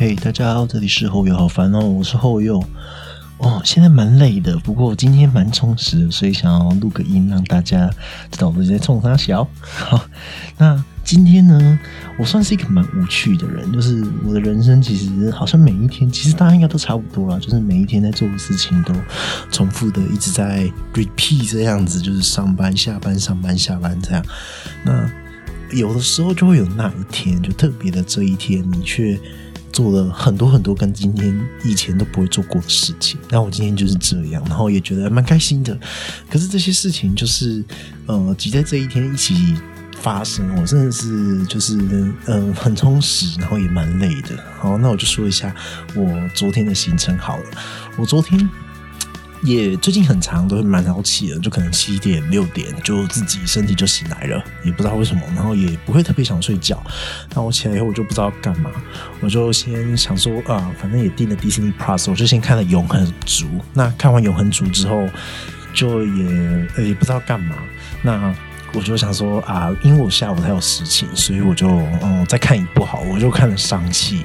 [0.00, 2.62] 嘿，大家好，这里是后友，好烦哦，我是后友。
[3.38, 7.90] 哦，现在蛮累的，不过今天蛮充实的，所以想要录个音，让大家
[8.30, 9.44] 知道我在冲他小。
[9.60, 10.00] 好，
[10.56, 11.80] 那今天呢，
[12.16, 18.94] 我算是一个蛮无趣的人，就是我的人生其实好像每一天，其实大家应该都差不多啦，就是每一天在做的事情都
[19.50, 24.24] 重复的一直在 repeat 这样子，就是上班、下班、上班、下班这样。
[24.84, 25.10] 那
[25.72, 29.18] 有的时候就会有那一天，就特别的这一天，你却。
[29.78, 35.78] 做了很多很多跟今天以前都不会做过的事情，那我今天就是这样，然后也觉得蛮开心的。
[36.28, 37.62] 可是这些事情就是，
[38.06, 39.54] 呃，挤在这一天一起
[40.00, 41.76] 发生，我真的是就是
[42.26, 44.36] 嗯很充实，然后也蛮累的。
[44.58, 45.54] 好，那我就说一下
[45.94, 47.44] 我昨天的行程好了。
[47.96, 48.50] 我昨天。
[49.42, 56.82] 也最近很长，都是蛮早起的，就可能七点六点就自己身体就醒来了，也不知道为什么，然后也不会特别想睡觉。
[57.34, 58.70] 那我起来以后我就不知道干嘛，
[59.20, 63.46] 我就先想说啊，反正也订了 Disney Plus，我就先看了《永恒族》。
[63.72, 65.08] 那看完《永恒族》之后，
[65.72, 67.56] 就也也不知道干嘛。
[68.02, 68.34] 那
[68.74, 71.68] 我就想说啊，因为我下午才有事情，所以我就
[72.02, 74.18] 嗯再看一部好，我就看了《上气》。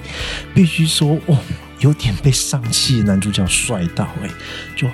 [0.54, 1.38] 必须说哦，
[1.84, 4.30] 有点被上气男主角帅到哎，
[4.76, 4.90] 就。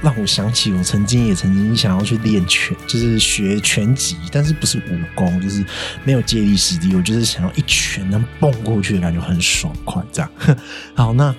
[0.00, 5.64] 让我想起我曾经也曾经想要去练拳，就是学拳击，但是不是武功，就是
[6.04, 10.30] 没有借力使力，我就是想要一拳能蹦过去的感觉很爽快，这样。
[10.94, 11.34] 好，那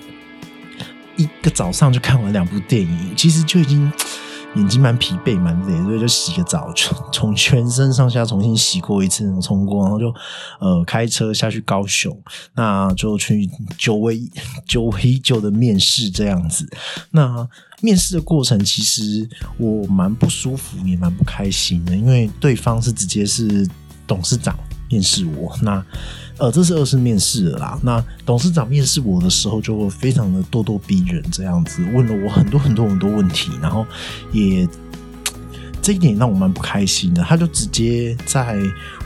[1.16, 3.90] 一个早上就看完两部电影，其实就已经。
[4.56, 10.12] 眼睛蛮疲惫，蛮累，所以就洗个澡，从从全身上下重新洗过一次，冲过，然后就
[10.58, 12.16] 呃开车下去高雄，
[12.54, 14.20] 那就去久违
[14.66, 16.68] 久违久的面试这样子。
[17.12, 17.48] 那
[17.80, 23.68] 面试的过程其实我蛮不舒服，也蛮不开心的，因为对方是直接是
[24.06, 24.58] 董事长
[24.90, 25.82] 面试我，那。
[26.38, 27.78] 呃，这是二次面试了啦。
[27.82, 33.86] 那董事长面试我的时候，就非常的咄咄逼人，这样子问了我很多很多很多问题，然后
[34.32, 34.66] 也
[35.82, 37.22] 这一点让我蛮不开心的。
[37.22, 38.56] 他就直接在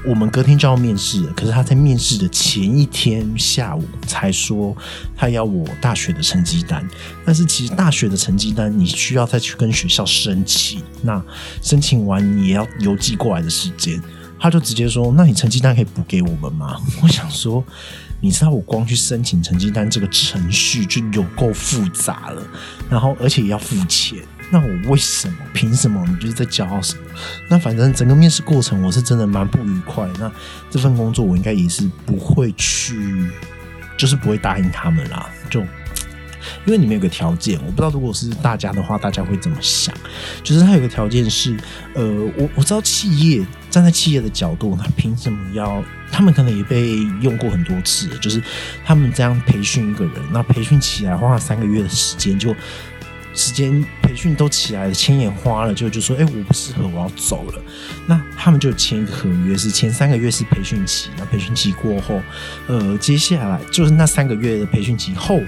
[0.07, 4.73] 我们隔天就要面试，可是他在面试的前一天下午才说
[5.17, 6.89] 他要我大学的成绩单。
[7.27, 11.21] 但是其实大学的成绩单你需要再去跟学校申请，那
[11.61, 14.01] 申请完也要邮寄过来的时间。
[14.45, 17.65] 他就直接说：“那你成绩单可以补给我们吗？” 我想说，
[18.21, 22.43] 你知道我光去申请成绩单这个程序就有够复杂了，
[22.91, 24.19] 然后而且也要付钱。
[24.51, 25.37] 那我为什么？
[25.55, 26.05] 凭什么？
[26.07, 27.01] 你就是在骄傲什么？
[27.49, 30.07] 那反正整个面试过程我是真的蛮不愉快。
[30.19, 30.31] 那
[30.71, 33.27] 这份工作我应该也是不会去，
[33.97, 35.31] 就是不会答应他们啦。
[35.49, 35.65] 就。
[36.67, 39.95] 因为你们有个条件，我不知道如果是大家的话，大家会怎么想？
[40.43, 41.57] 就是他有个条件是，
[41.95, 42.05] 呃，
[42.37, 43.43] 我我知道企业
[43.75, 45.83] 站在企业的角度，他凭什么要？
[46.13, 48.41] 他们可能也被用过很多次，就是
[48.85, 52.55] 他们这样培训一个人，那培训起来花了三个月的时间，就
[53.35, 57.61] 时间培训都起来了，钱也花了，就就说，哎，我不适合，我要走了。
[58.07, 62.23] 那他们就签一个合约，是前三个月是培训期，那培训期过后，
[62.69, 65.41] 呃，接下来就是那三个月的培训期后。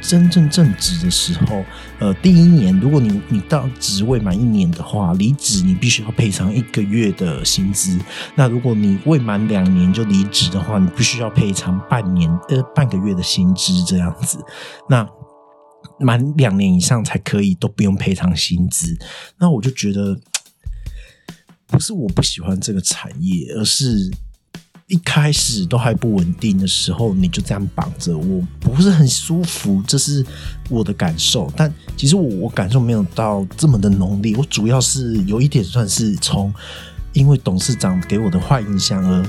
[0.00, 1.64] 真正正职的时候，
[1.98, 7.98] 呃，第一年如果你你到职位满一年的话，离职你必须要赔偿一个月的薪资。
[8.34, 14.38] 那如果你未满两年就离职的话，你必须要赔偿半年呃半个月的薪资这样子。
[14.88, 15.06] 那
[15.98, 18.96] 满两年以上才可以都不用赔偿薪资。
[19.38, 20.18] 那我就觉得
[21.66, 24.10] 不是我不喜欢这个产业，而是。
[24.90, 30.26] 一开始都还不稳定的时候，你就这样绑着，我不是很舒服，这是
[30.68, 31.50] 我的感受。
[31.56, 36.52] 但其实我我感受没有到这么的浓烈，我主要是有一点算是从
[37.12, 39.24] 因为董事长给我的坏印象而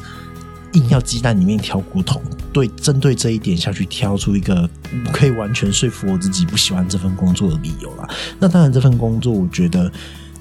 [0.73, 2.19] 硬要鸡蛋里面挑骨头，
[2.51, 4.67] 对，针对这一点下去挑出一个
[5.13, 8.09] 可以完全说服我自己不喜欢这份工作的理由啦。
[8.39, 9.91] 那当然，这份工作我觉得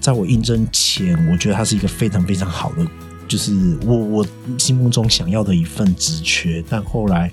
[0.00, 2.87] 在我应征前，我觉得它是一个非常非常好的。
[3.31, 4.27] 就是我我
[4.59, 7.31] 心目中想要的一份职缺，但后来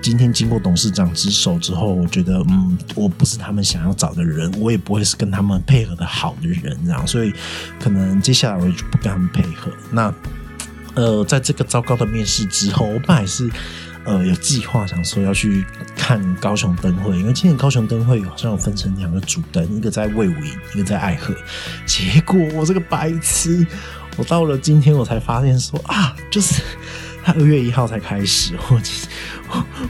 [0.00, 7.30] 今天经过董事长之手之后，我觉得嗯，我不是他们想要找的人，我也不会是跟他们配合的好的人，这样，所以
[7.78, 9.70] 可能接下来我就不跟他们配合。
[9.90, 10.10] 那
[10.94, 13.50] 呃，在这个糟糕的面试之后，我本来是
[14.06, 15.62] 呃有计划想说要去
[15.94, 21.34] 看高雄灯会，因为今年高雄灯会好像有分成两个主灯，一个在魏武营，一个在爱河。
[21.84, 23.66] 结果我这个白痴。
[24.16, 26.62] 我到了今天，我才发现说啊，就是
[27.24, 28.80] 他二月一号才开始，我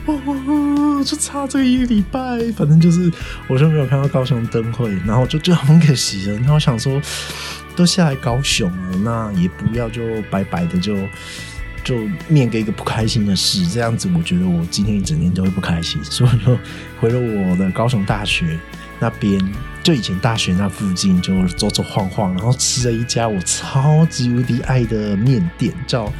[0.05, 2.19] 我我我就差这一个礼拜，
[2.55, 3.11] 反正就是
[3.47, 6.39] 我就没有看到高雄灯会，然后就就很可惜了。
[6.39, 7.01] 那我想说，
[7.75, 10.01] 都下来高雄了，那也不要就
[10.31, 10.95] 白白的就
[11.83, 11.95] 就
[12.27, 16.57] 面给一个不开心的事，这样子我觉得我今天一整天都会不开心，所以就
[16.99, 18.57] 回了我的高雄大学
[18.99, 19.39] 那边，
[19.83, 26.11] 就以前大学那附近就走走晃晃，然后吃了一家我超级无敌爱的面店，叫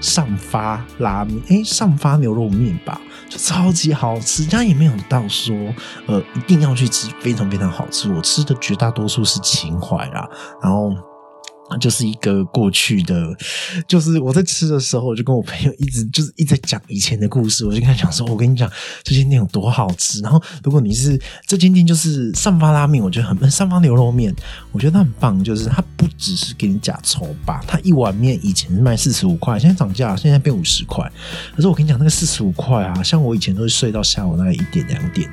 [0.00, 5.56] 上发拉面，诶，上发牛肉面吧，就超级好吃，家也没有到说
[6.06, 10.28] 呃一定要去吃，非常非常好吃，我吃的绝大多数是情怀啦，
[10.62, 10.92] 然后。
[11.80, 13.34] 就是一个过去的，
[13.88, 17.64] 就是我在吃的时候，我就跟我朋友一直就是一直在讲以前的故事。
[17.64, 18.70] 我就跟他讲说：“我跟你讲，
[19.02, 20.20] 这间店有多好吃。
[20.20, 24.32] 然后，如果你是这间店，就是上发拉面，我觉得很上方牛肉面，
[24.72, 25.42] 我觉得它很棒。
[25.42, 31.10] 就是它不只是给你假筹吧，它一碗面以前是卖四十五块，现在涨价，现在变五十块。
[31.56, 35.28] 可是我跟你讲，那个四十五块啊，像我以前都是睡到下午大概一点两点，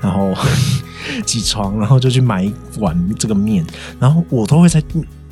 [0.00, 0.34] 然后
[1.24, 3.64] 起床，然后就去买一碗这个面，
[4.00, 4.82] 然后我都会在。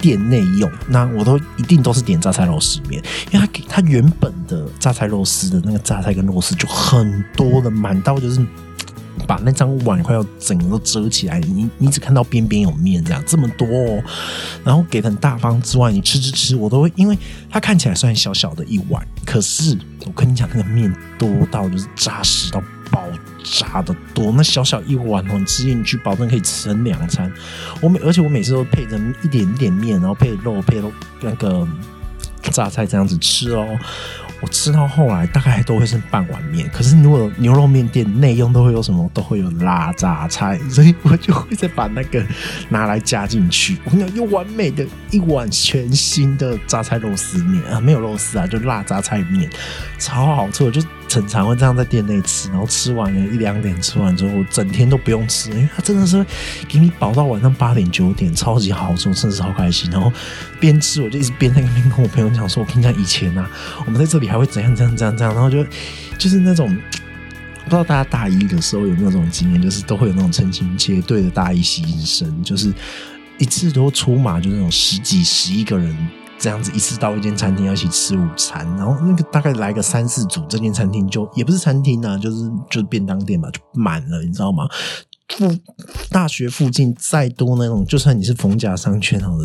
[0.03, 3.01] 店内用，那我都一定都是点榨菜肉丝面，
[3.31, 8.45] 因为它它原本的榨菜肉丝的那个榨菜跟肉丝就很多的，满到就是
[9.27, 14.03] 把那张碗快要整个都遮起来，你你只看到边边有面这样这么多，哦，
[14.65, 17.17] 然后给很大方之外，你吃吃吃，我都会，因为
[17.49, 22.61] 它看起来虽然小小的一碗，可是我跟你讲，那个面多到就是扎实到
[22.93, 23.03] 爆。
[23.45, 27.31] 炸的多，那小小一碗哦，你吃进去保证可以吃成两餐。
[27.81, 31.67] 我每而且我每次都配着一点点面，然后配肉配肉那个
[32.53, 33.67] 榨菜这样子吃哦。
[34.41, 39.11] 我吃到后来大概都会剩半碗面，可是如果牛肉面店内用都会有什么？
[39.13, 42.25] 都会有辣榨菜，所以我就会再把那个
[42.69, 43.77] 拿来加进去。
[43.85, 49.51] 我跟你讲，又完美的一碗全新的榨菜肉丝面啊，没有肉丝啊，就辣榨菜面，
[49.99, 50.63] 超好吃。
[50.63, 50.81] 我就。
[51.21, 56.25] 常常会这样在店内吃，然后吃完了一两点，吃完之后整天都不用吃，因为它真的是
[56.67, 59.91] 给你饱到晚上八点九点，超级好吃，真的是好开心。
[59.91, 60.11] 然后
[60.59, 63.51] 边吃我就一直边在那边跟我朋友讲说：“我跟你讲，以前啊，
[63.85, 65.63] 我们在这里还会怎样怎样怎样怎样。”然后就
[66.17, 66.75] 就是那种
[67.65, 72.73] 不知道大家大一的时候有没有这种经验，就是都会有那种成群结队的大一新生，就是
[73.37, 75.95] 一次都出马，就那种十几十一个人。
[76.43, 84.69] 这样子一次到一间餐厅要一起吃午餐，然后那个大概来个三四组，这间餐厅就也不是餐厅啊，就是就是便当店嘛，就满了，你知道吗？
[85.29, 85.57] 附
[86.11, 89.45] 大学附近再多那种，就算你是逢甲商圈好的，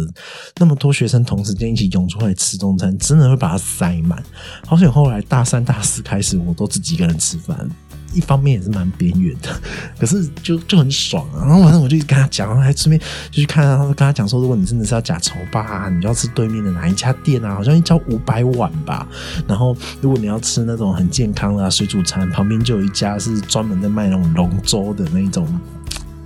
[0.60, 4.22] 那么多学生同时间一起涌出来吃中餐，真的会把它塞满。
[4.66, 7.70] 好像后来大三、大四开始，我都自己一个人吃饭。
[8.13, 9.50] 一方面也是蛮边缘的，
[10.00, 11.45] 可是就就很爽啊！
[11.45, 17.56] 然后晚上我就跟他讲，然后还顺便就去看，然后跟他讲说，如果你真的是要假筹吧，你就要吃对面的哪一家店啊？
[17.56, 19.07] 好像一家五百碗吧。
[19.48, 25.48] 然后如果你要吃那种很健康的水煮餐，旁边就有一家是专门在卖那种龙舟的那种。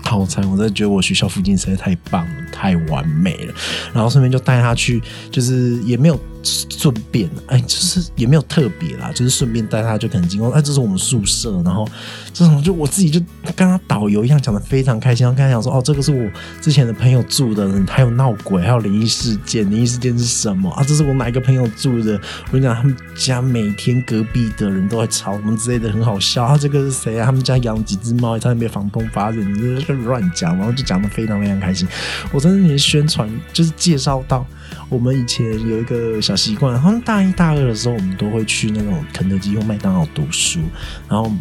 [0.03, 3.53] 套餐，我真的觉得我学校附近实在太棒了，太完美了。
[3.93, 5.01] 然后顺便就带他去，
[5.31, 11.61] 就是也没有顺便，哎，就是也没有特别啦，就是顺便带他，就可能经过，哎，这是我们宿舍。
[11.63, 11.87] 然后
[12.33, 13.19] 这种就我自己就
[13.55, 16.29] 跟他导游一样讲的非常开心，然后跟他讲说，哦，这个是我
[16.59, 19.69] 之前的朋友住的，还有闹鬼，还有灵异事件。
[19.69, 20.83] 灵异事件是什么啊？
[20.83, 22.19] 这是我哪一个朋友住的？
[22.47, 26.43] 我跟你讲，他们家每天隔壁的人都在吵什么之类的，很好笑。
[26.43, 27.25] 啊，这个是谁啊？
[27.25, 29.41] 他们家养几只猫，差点被房东发现。
[29.41, 31.87] 你这乱讲，然后就讲的非常非常开心。
[32.31, 34.45] 我真的连宣传就是介绍到
[34.89, 40.59] 我们以前有一个小习惯，好像大一大二的时候，我们都会去那种肯德基或麦当劳读书，
[41.07, 41.31] 然后。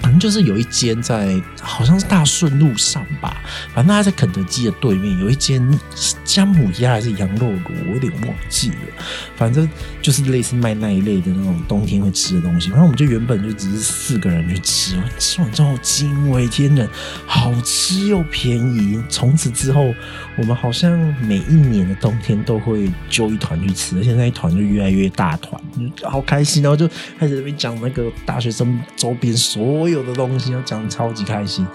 [0.00, 3.42] 反正就是有一间在，好像是大顺路上吧。
[3.74, 5.80] 反正他在肯德基的对面有一间
[6.24, 9.04] 姜母鸭还是羊肉炉，我有点忘记了。
[9.36, 9.68] 反正
[10.00, 12.70] 就是类似卖那一类的那种冬天会吃的东西。
[12.70, 16.88] 然后我们就原本就只是四个人去吃，吃完之后惊为天人，
[17.26, 19.02] 好吃又便宜。
[19.08, 19.94] 从此之后，
[20.36, 25.60] 我们好像每一年的冬天都会揪一团去吃，而且那一团就越来越大团，
[26.02, 26.62] 好开心。
[26.62, 26.86] 然后就
[27.18, 29.85] 开始那边讲那个大学生周边所。
[29.90, 31.66] 有的东西要讲超级开心，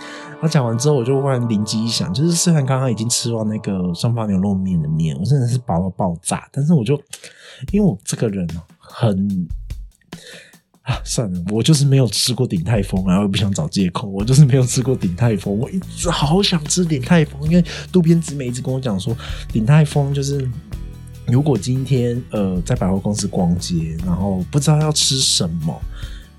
[0.41, 6.95] 他讲完之后，我就忽然灵机一想，就是虽然刚刚已经吃完那个双发牛肉面的面，我真的是饱到爆炸，但是我就
[7.71, 9.47] 因为我这个人很
[10.83, 19.15] 啊，算了，我就是没有吃过鼎泰丰，然后不想找借口，我就是没有吃过鼎泰丰，我一直好想吃鼎泰丰，因为渡边直美一直跟我讲说，
[19.51, 20.49] 鼎泰丰就是
[21.27, 25.79] 如果今天呃在百货公司逛街，然后不知道要吃什么。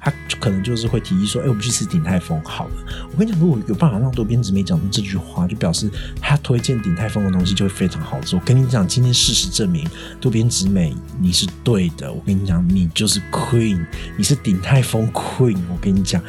[0.05, 2.75] 他可能就是会提议说：“哎，我们去吃鼎泰丰好了。”
[3.13, 5.89] 我跟你讲，如果有办法让多边直美讲出这句话，就表示
[6.21, 8.35] 他推荐鼎泰丰的东西就会非常好吃。
[8.35, 9.89] 我跟你讲，今天事实证明
[10.21, 12.13] 多边直美你是对的。
[12.13, 13.87] 我跟你讲，你就是 queen，
[14.19, 15.59] 你是鼎泰丰 queen。
[15.71, 16.21] 我跟你讲，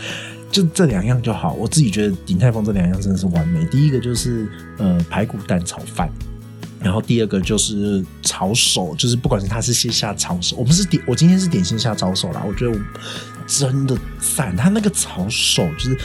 [0.52, 1.54] 就这两样就好。
[1.54, 3.66] 我自己觉得鼎泰丰这两样真的是完美。
[3.66, 6.08] 第一个就是呃排骨蛋炒饭。
[6.84, 12.44] 然后第二个就是炒手，就是不管是他是线下炒手，我不是点，我今天是点线下炒手啦。
[12.46, 12.84] 我觉得我
[13.48, 15.98] 真的赞，他那个炒手就是，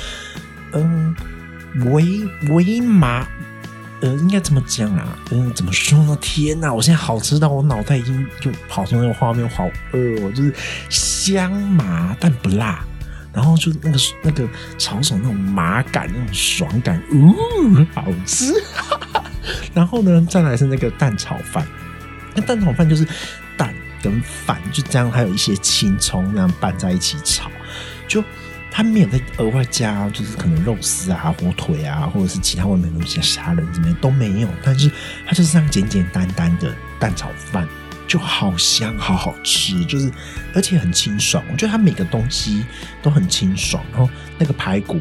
[0.72, 1.14] 嗯，
[1.92, 2.20] 微
[2.50, 3.26] 微麻，
[4.00, 5.18] 呃，应该怎么讲啊？
[5.32, 6.16] 嗯，怎么说呢？
[6.20, 6.72] 天哪！
[6.72, 10.30] 我现在好吃到我脑袋已经就跑出那个画面，好饿哦！
[10.32, 10.54] 就是
[10.88, 12.84] 香麻但不辣，
[13.32, 17.34] 然后就那个那个炒手那种麻感，那种爽感，呜，
[17.92, 18.52] 好吃。
[19.74, 21.66] 然后呢，再来是那个蛋炒饭，
[22.34, 23.06] 那蛋炒饭就是
[23.56, 27.50] 蛋跟饭就这样，还有一些青葱那样拌在一起炒，
[28.06, 28.22] 就
[28.70, 34.90] 它没有再额外加，就是可能肉丝啊、火腿啊，或者是其他外面的一些虾仁之类都没有，但是
[35.26, 37.66] 它就是这样简简单单的蛋炒饭，
[38.06, 40.10] 就好香，好好吃，就是
[40.54, 41.42] 而且很清爽。
[41.50, 42.64] 我觉得它每个东西
[43.02, 45.00] 都很清爽，然后那个排骨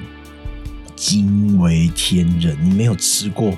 [0.95, 3.55] 惊为天人，你没有吃过。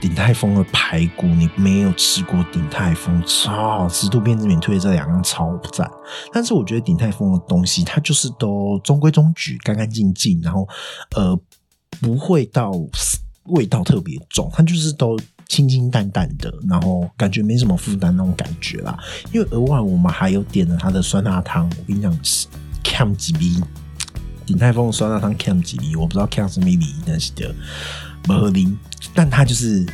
[0.00, 4.08] 鼎泰丰的排骨，你没有吃过鼎泰丰，超好吃。
[4.08, 5.88] 渡边直美推的这两样超赞，
[6.32, 10.66] 但是我觉得鼎泰丰的东西，它就是都中规中矩，干干净净，然后
[11.14, 11.38] 呃
[12.00, 12.72] 不会到
[13.44, 18.98] 味道特别重，它就是都清清淡淡的，然后感觉没什么负担那种感觉啦。
[19.32, 22.18] 因为额外我们还有点了它的酸辣汤，我跟你讲
[22.82, 23.62] Cam 几 B，
[24.46, 27.54] 鼎泰丰的酸辣汤 Cam 几 B，我不知道 Cam 是 maybe 但是的
[28.22, 28.74] 不合理。
[29.14, 29.84] 但它就是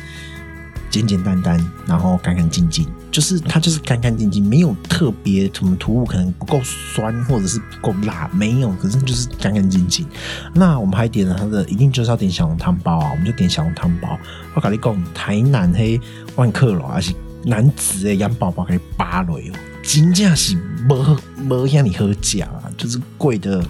[0.89, 10.07] 简简单单，然后干干净净，就是它就是干干净净，没有特别什么突兀，可能不够酸或者是不够辣，没有，可是就是干干净净。
[10.53, 14.17] 那我们还点了它的，一定就是要点小笼汤包啊，我们就点小笼汤包。
[14.53, 15.99] 我跟你讲，台南黑
[16.35, 20.55] 万客楼还是男子的羊宝宝可以八雷哦，金价是
[20.87, 23.63] 没没让你喝假啊，就是贵的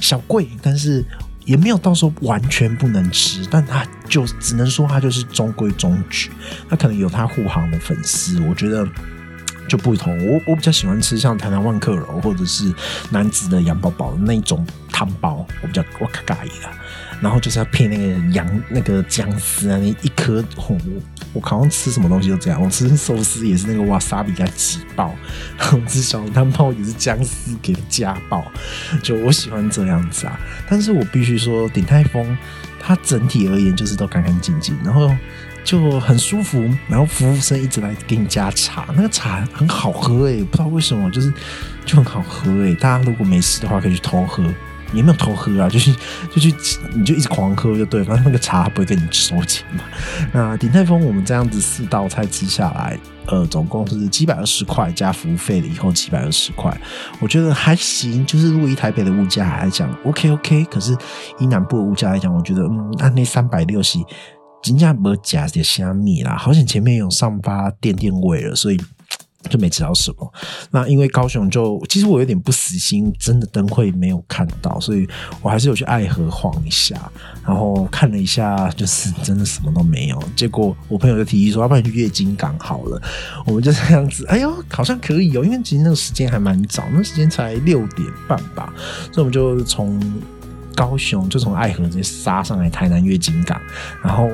[0.00, 1.04] 小贵，但是。
[1.44, 6.30] 也没有到时候完全不能吃，但他就只能说他就是中规中矩。
[6.68, 8.86] 他可能有他护航的粉丝，我觉得
[9.68, 10.16] 就不同。
[10.26, 12.72] 我我比较喜欢吃像台南万客楼或者是
[13.10, 16.72] 男子的羊宝宝那种汤包，我比较我卡嘎伊啦。
[17.20, 20.78] 然后就是要配那个羊那个姜丝啊，那一颗红
[21.32, 25.14] 我好像吃什么东西都这样，我吃寿司也是那个瓦萨比给挤爆，
[25.72, 28.44] 我吃小笼汤包也是姜丝给它加爆，
[29.02, 30.38] 就我喜欢这样子啊。
[30.68, 32.36] 但是我必须说，鼎泰丰
[32.78, 35.10] 它整体而言就是都干干净净，然后
[35.64, 41.32] 就很舒服，然后服务生一直来给你加茶，那个茶很好喝诶，不知道为什么就是
[41.86, 42.74] 就很好喝诶。
[42.74, 44.44] 大家如果没事的话，可以去偷喝。
[44.92, 45.92] 也没有偷喝啊，就是
[46.34, 46.54] 就去
[46.94, 49.84] 你就一直狂喝就对，反正那个茶不会跟你收钱嘛。
[50.32, 56.76] 那鼎泰丰我们这样子四道菜吃下来，呃，总共是七百二十块加服务费了以后七百二十块，
[57.20, 58.24] 我觉得还行。
[58.26, 60.64] 就是如果以台北的物价来讲，OK OK。
[60.66, 60.96] 可是
[61.38, 63.98] 以南部的物价来讲，我觉得嗯，按那三百六十，
[64.62, 68.80] 金价没加些虾米啦，好像前面有上发垫垫位了，所以。
[69.48, 70.32] 就没吃到什么。
[70.70, 75.06] 那因为高雄就其实我有点不死心，真的灯会没有看到，所以
[75.40, 77.10] 我还是有去爱河晃一下，
[77.46, 80.22] 然后看了一下，就是真的什么都没有。
[80.36, 83.00] 结果我朋友就提议说，要不然去月经港好了。
[83.44, 88.72] 我们就这样子，哎呦，好像可以哦，因为其实那个时间还蛮早，那时间才六点半吧，
[89.12, 90.00] 所以我们就从
[90.74, 93.60] 高雄就从爱河直接杀上来台南月经港，
[94.02, 94.30] 然后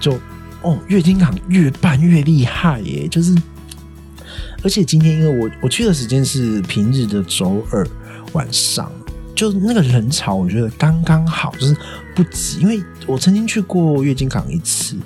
[0.00, 0.18] 就
[0.62, 3.36] 哦，月经港越办越厉害耶，就是。
[4.62, 7.86] 而且今天因为我我去的时间是平日的周二
[8.32, 8.90] 晚上，
[9.34, 11.76] 就那个人潮我觉得刚刚好，就是
[12.14, 12.60] 不挤。
[12.60, 14.96] 因为我曾经去过月经港一次，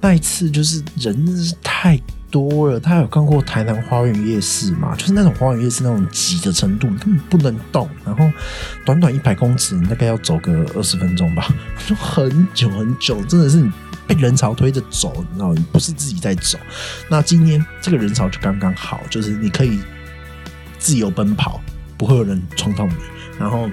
[0.00, 1.16] 那一次就是人
[1.62, 2.80] 太多了。
[2.80, 4.94] 他有看过台南花园夜市嘛？
[4.96, 7.88] 就是那种花园夜市那种挤的程度，根本不能动。
[8.04, 8.28] 然后
[8.84, 11.46] 短短一百公尺，你大概要走个二十分钟吧，
[11.86, 13.70] 就很久很久，真的是你。
[14.06, 16.58] 被人潮推着走，你知道，不是自己在走。
[17.08, 19.78] 那今天这个人潮就刚刚好，就是你可以
[20.78, 21.60] 自由奔跑，
[21.96, 22.94] 不会有人冲到你，
[23.38, 23.68] 然后。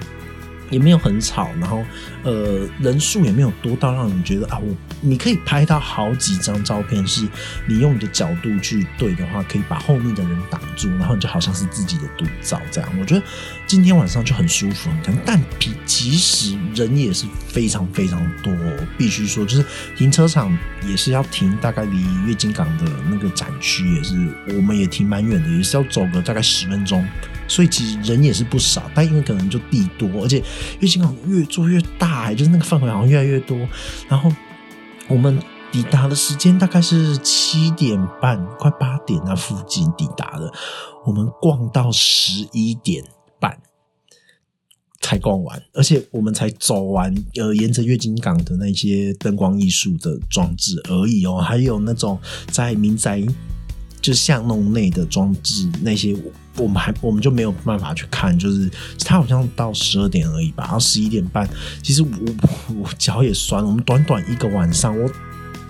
[0.74, 1.84] 也没有很吵，然后
[2.24, 7.26] 呃人数也没有多到让你觉得啊，我你可以拍到好几张照片，是
[7.68, 12.90] 你用你的角度去对的话，可以把后面的人挡住，然后你就好像是自己的独照这样。
[12.98, 13.22] 我觉得
[13.68, 15.16] 今天晚上就很舒服，很看。
[15.24, 18.52] 但比其实人也是非常非常多，
[18.98, 19.64] 必须说，就是
[19.96, 20.56] 停车场
[20.88, 24.16] 也是要停，大概离月经港的那个展区也是，
[24.48, 27.06] 我们也停蛮远的，也是要走个大概十分钟。
[27.54, 30.42] 所以其实人也是不少，但因为可能就地多，而且
[30.80, 33.56] 月经港越做越大，就是那个范围好像越来越多。
[34.08, 34.28] 然后
[35.06, 40.52] 我们抵达的时间大概是七点半，快八点那附近抵达的。
[41.06, 43.04] 我们逛到十一点
[43.38, 43.56] 半，
[45.00, 52.18] 才逛完，而且我们才走完呃，沿着月经港的那些灯光艺术的装置而已哦，还有那种
[52.50, 53.22] 在民宅
[54.02, 56.16] 就巷弄内的装置，那些
[56.56, 58.70] 我们还我们就没有办法去看，就是
[59.00, 61.48] 它好像到十二点而已吧，然后十一点半，
[61.82, 62.08] 其实我
[62.74, 65.10] 我脚也酸，我们短短一个晚上我。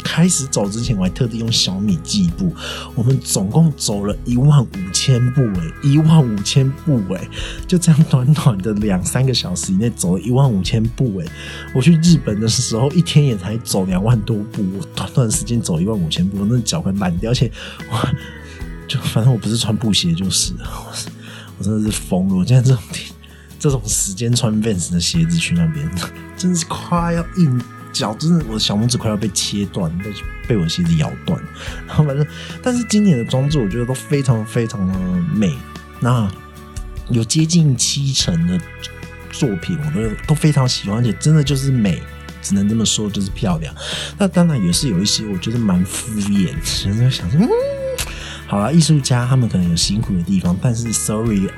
[0.07, 2.55] 开始走之前，我还特地用小米计步。
[2.95, 7.27] 我们总共走了一万五千步，哎，一万五千步，哎，
[7.67, 11.27] 就这样短短的两三个小时以内走了一万五千步，哎，
[11.75, 17.51] 我去日本的时候一天也才走两万多步，我短短时间走一万五千步，那脚快烂掉，而且
[17.91, 18.07] 哇，
[18.87, 20.53] 就反正我不是穿布鞋就是，
[21.59, 22.83] 我真的是疯了，我现在这种
[23.59, 25.91] 这种时间穿 Vans 的鞋子去那边，
[26.37, 27.61] 真的是快要硬。
[27.93, 30.13] 脚真的，我的小拇指快要被切断，被
[30.49, 31.41] 被我鞋子咬断。
[31.87, 32.27] 然后反正，
[32.61, 34.99] 但是今年的装置我觉得都非常非常的
[35.33, 35.57] 美。
[36.01, 36.29] 那
[37.09, 38.61] 有接近七成的
[39.31, 42.03] 作品，我都都非常喜欢，而且真的就是美，
[42.43, 43.73] 只能这么说，就是漂亮。
[44.19, 46.49] 那当然也是有一些我觉得蛮敷衍，
[46.85, 47.49] 人在想说，嗯，
[48.47, 51.49] 好了，艺术家他们可能有辛苦的地方，但是 sorry。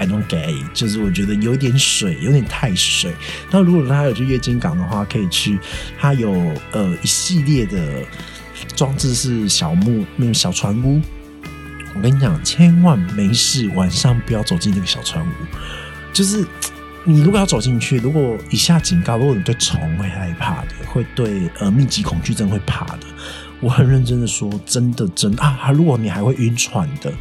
[0.00, 3.12] I don't get，就是我觉得有点水，有点太水。
[3.50, 5.58] 那如果大家有去月经港的话，可以去，
[5.98, 6.30] 它有
[6.70, 8.04] 呃一系列的
[8.76, 11.00] 装置是小木那个小船屋。
[11.96, 15.30] 我跟你讲，千万没事，晚上不要走进那个小船屋。
[16.12, 16.46] 就是
[17.02, 23.00] 你如果要走进去，如果以下警告，如果你对虫会害怕的，会对呃密集恐惧症会怕的，
[23.60, 27.12] 我很认真的说，真的真啊，如果你还会晕船的。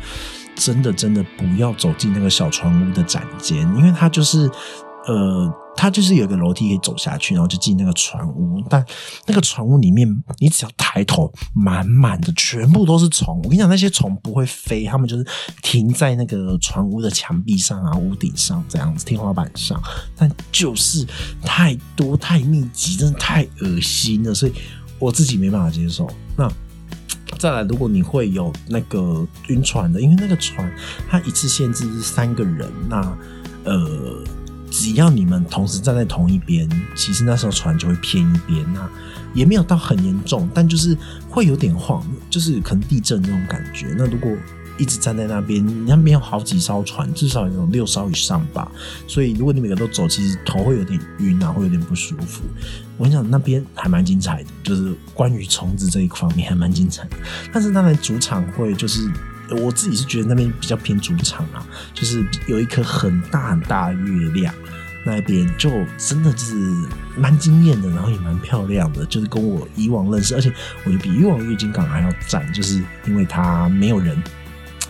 [0.59, 4.49] 真的真的不要走进那个小船屋的展间，因为它就是，
[5.05, 8.59] 呃，它就是有个楼梯可以走下去，然后就进那个船屋。
[8.67, 8.83] 但
[9.27, 13.37] 那个船屋里面，你只要抬头，满满的全部都是虫。
[13.43, 15.23] 我跟你讲，那些虫不会飞，它们就是
[15.61, 19.79] 停在那个船屋的墙壁上啊、屋顶上这样子、天花板上。
[20.15, 21.05] 但就是
[21.43, 24.53] 太多太密集，真的太恶心了，所以
[24.99, 26.09] 我自己没办法接受。
[26.35, 26.51] 那。
[27.37, 30.73] 再来，如果你会有那个晕船的，因为那个船
[31.07, 33.17] 它一次限制是三个人，那
[33.63, 34.23] 呃，
[34.71, 38.89] 只要你们同时站在同一边，其实那时候船就会偏一边，那
[39.35, 40.97] 也没有到很严重，但就是
[41.29, 43.93] 会有点晃，就是可能地震那种感觉。
[43.95, 44.31] 那如果
[44.77, 48.71] 一直站在那边，那边有好几艘船，至少有六艘以上吧。
[49.07, 52.43] 所以如果你每个都走，其实头会有点晕啊，会有点不舒服。
[52.97, 57.17] 我跟你讲，那边还蛮精彩的，就是关于虫子这一方面还蛮精彩的。
[57.51, 59.09] 但是当然主场会就是
[59.49, 64.53] 我自己是觉得那边比较偏主场啊，就是有一颗很大很大的月亮，
[65.05, 66.55] 那边就真的是
[67.15, 70.51] 蛮惊艳的，然后也蛮漂亮的，就是跟我以往认识，而且
[70.83, 74.15] 我觉得比以往月经港还要赞，就是因为它没有人。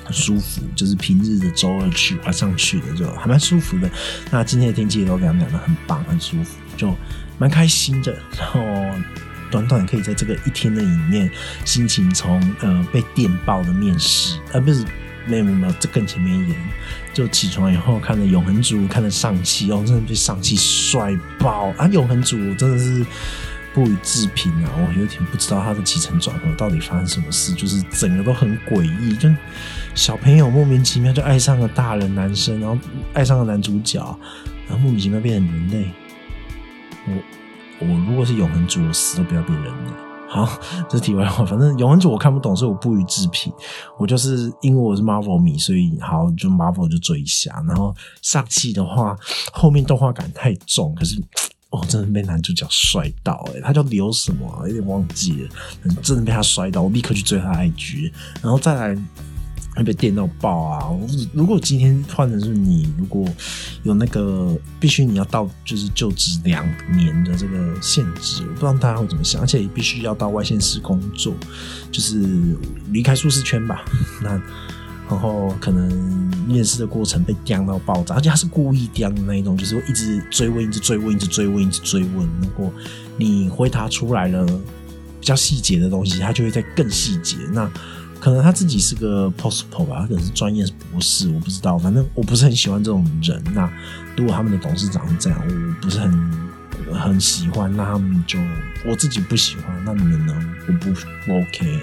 [0.08, 3.90] 很舒服，就是平日的周二去，晚上去的就还蛮舒服的。
[4.32, 6.96] 那今天的天气也都凉凉的，很棒，很舒服，就
[7.38, 8.18] 蛮开心的。
[8.38, 8.62] 然后
[9.52, 11.30] 短短可以在这个一天的里面，
[11.66, 14.86] 心情从呃被电爆的面试，啊不是
[15.26, 16.58] 没有没有，这更前面一点，
[17.14, 21.86] 就起床以后看了永恒族，看了上汽，哦，真的被上汽帅爆啊！
[21.88, 23.06] 永恒族真的是。
[23.78, 24.72] 不予置评啊！
[24.76, 29.30] 我有点不知道他的起承转合到底发生什么事，就是整个都很诡异，就
[29.94, 32.76] 小朋友莫名其妙就爱上了大人男生，然后
[33.14, 34.00] 爱上了男主角，
[34.68, 35.92] 然后莫名其妙变成人类。
[37.06, 39.92] 我我如果是永恒主，我死都不要变人类。
[40.28, 40.60] 好，
[40.90, 41.46] 这题外话。
[41.46, 43.54] 反正永恒主我看不懂，所以我不予置评。
[44.00, 47.64] 我就是因为我是 Marvel 迷，所以好就 Marvel 就追一下。
[47.68, 49.16] 然后上期的话，
[49.54, 51.22] 后面动画感太重，可是。
[51.70, 54.64] 哦，真的被男主角摔到哎，他叫刘什么？
[54.68, 55.50] 有点忘记了。
[56.02, 59.02] 真的被他摔到，我立刻去追他 IG，然后再来
[59.76, 60.90] 会被电到爆啊！
[61.34, 63.28] 如果今天换的是你，如果
[63.84, 71.34] 有那个必须你要到就是就职两年的这个限制，我不知道大家会怎么想，而且必须要到外县市工作，
[71.92, 72.24] 就是
[72.92, 73.84] 离开舒适圈吧。
[74.24, 74.42] 那。
[75.10, 75.88] 然后可能
[76.46, 82.30] 面试的过程被刁到爆炸，而且他是故意刁的那一种，就是会一直追问、一直追问、一直追问、一直追问。
[82.42, 82.72] 如果
[83.18, 84.46] 你回答出来了
[85.20, 87.38] 比较细节的东西，他就会在更细节。
[87.54, 87.72] 那
[88.20, 91.78] 可能他自己是个 postpo 吧，他可能是专业博士，我不知道。
[91.78, 93.42] 反正我不是很喜欢这种人。
[93.54, 93.72] 那
[94.18, 96.12] 如果他们的董事长是这样，我不是很
[96.94, 98.40] 很喜欢，那他们就
[98.86, 99.82] 我自己不喜欢。
[99.86, 100.56] 那你们呢？
[100.68, 100.90] 我不
[101.34, 101.82] OK。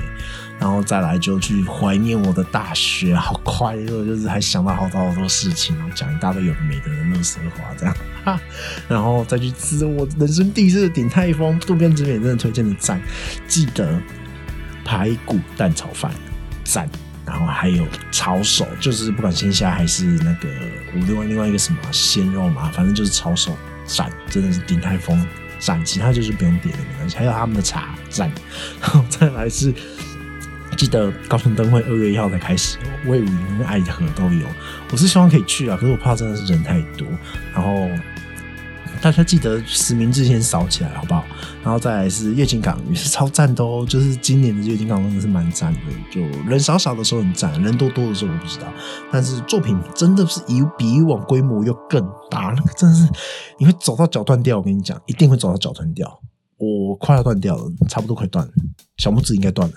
[0.60, 8.40] 然后再来就去怀念我的大学，好快乐，就是还想到好多好多事情，然后讲一大堆有的没的乐色话，这样，哈
[8.88, 13.02] 然后再去吃我人生第一次的鼎泰丰渡边直美真的推荐的赞，
[13.48, 14.00] 记得
[14.84, 16.10] 排骨蛋炒饭
[16.62, 16.88] 赞，
[17.26, 20.48] 然后还有炒手，就是不管线下还是那个
[20.94, 25.26] 我另外另外一个什么鲜肉嘛，反正就是炒手赞，真的是鼎泰丰
[25.58, 27.16] 赞，其他就是不用点的没关系。
[27.16, 28.30] 还有他们的茶赞，
[28.80, 29.72] 然后再来是
[30.76, 34.46] 记得高雄灯会二月一号才开始，魏武营跟爱河都有，
[34.90, 37.06] 我是希望可以去啊，可是我怕真的是人太多，
[37.52, 37.88] 然后。
[39.04, 41.22] 大家记得实名制先扫起来，好不好？
[41.62, 48.66] 然后再来是月景港也是超赞的哦，就是今年的月景港真的是蛮赞的，就人少少的时候很赞，人多多的时候我不知道。
[49.12, 53.06] 但是作品真的是以比以往规模又更大，那个真的是
[53.58, 56.22] 你会走到脚断掉，我跟你讲，一定会走到脚断掉。
[56.56, 58.52] 我快要断掉了，差不多快断了，
[58.96, 59.74] 小拇指应该断了，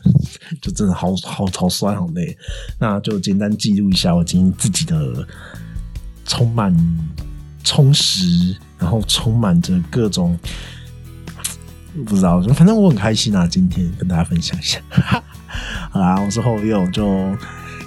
[0.61, 2.37] 就真的好好好酸好累。
[2.79, 5.27] 那就简单记录一下我今天自己的
[6.23, 6.73] 充满
[7.61, 8.55] 充实。
[8.79, 10.37] 然后充满着各种
[12.05, 13.47] 不知道，反正我很开心啊！
[13.47, 14.79] 今天跟大家分享一下，
[15.89, 16.85] 好啦，我是后又。
[16.91, 17.03] 就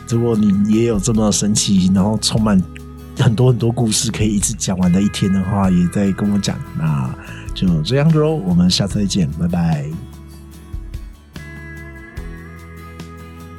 [0.09, 2.61] 如果你也有这么神奇，然后充满
[3.19, 6.59] 很多很多故事可以一直讲完的一天的话，也在跟我讲。
[6.77, 7.15] 那
[7.55, 10.00] 就这样子喽，我们下次再见，拜拜。